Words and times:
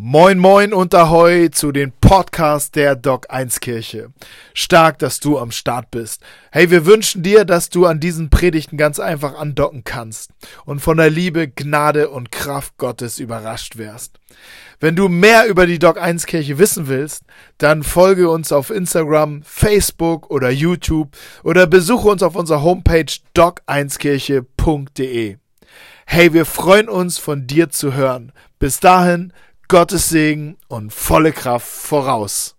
Moin 0.00 0.38
moin 0.38 0.72
und 0.72 0.94
ahoi 0.94 1.50
zu 1.50 1.72
den 1.72 1.90
Podcast 1.90 2.76
der 2.76 2.94
Doc 2.94 3.26
1 3.30 3.58
Kirche. 3.58 4.12
Stark, 4.54 5.00
dass 5.00 5.18
du 5.18 5.40
am 5.40 5.50
Start 5.50 5.90
bist. 5.90 6.22
Hey, 6.52 6.70
wir 6.70 6.86
wünschen 6.86 7.24
dir, 7.24 7.44
dass 7.44 7.68
du 7.68 7.84
an 7.84 7.98
diesen 7.98 8.30
Predigten 8.30 8.76
ganz 8.76 9.00
einfach 9.00 9.34
andocken 9.34 9.82
kannst 9.82 10.30
und 10.64 10.78
von 10.78 10.98
der 10.98 11.10
Liebe, 11.10 11.48
Gnade 11.48 12.10
und 12.10 12.30
Kraft 12.30 12.76
Gottes 12.76 13.18
überrascht 13.18 13.76
wärst. 13.76 14.20
Wenn 14.78 14.94
du 14.94 15.08
mehr 15.08 15.46
über 15.46 15.66
die 15.66 15.80
Doc 15.80 16.00
1 16.00 16.26
Kirche 16.26 16.58
wissen 16.58 16.86
willst, 16.86 17.24
dann 17.58 17.82
folge 17.82 18.30
uns 18.30 18.52
auf 18.52 18.70
Instagram, 18.70 19.42
Facebook 19.42 20.30
oder 20.30 20.50
YouTube 20.50 21.08
oder 21.42 21.66
besuche 21.66 22.08
uns 22.08 22.22
auf 22.22 22.36
unserer 22.36 22.62
Homepage 22.62 23.12
doc1kirche.de. 23.34 25.38
Hey, 26.06 26.32
wir 26.32 26.46
freuen 26.46 26.88
uns 26.88 27.18
von 27.18 27.48
dir 27.48 27.68
zu 27.68 27.94
hören. 27.94 28.30
Bis 28.58 28.80
dahin, 28.80 29.32
Gottes 29.70 30.08
Segen 30.08 30.56
und 30.68 30.94
volle 30.94 31.30
Kraft 31.30 31.68
voraus. 31.68 32.57